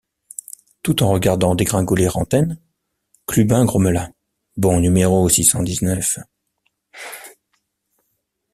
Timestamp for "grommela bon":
3.65-4.79